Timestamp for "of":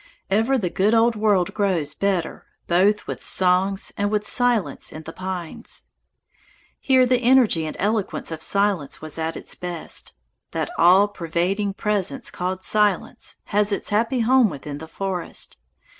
8.31-8.41